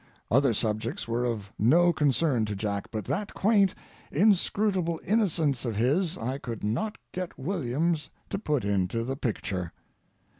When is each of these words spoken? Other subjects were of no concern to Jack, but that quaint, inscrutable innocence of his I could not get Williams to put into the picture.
Other 0.31 0.51
subjects 0.51 1.07
were 1.07 1.25
of 1.25 1.53
no 1.59 1.93
concern 1.93 2.45
to 2.45 2.55
Jack, 2.55 2.89
but 2.89 3.05
that 3.05 3.35
quaint, 3.35 3.75
inscrutable 4.11 4.99
innocence 5.05 5.63
of 5.63 5.75
his 5.75 6.17
I 6.17 6.39
could 6.39 6.63
not 6.63 6.97
get 7.11 7.37
Williams 7.37 8.09
to 8.31 8.39
put 8.39 8.65
into 8.65 9.03
the 9.03 9.15
picture. 9.15 9.71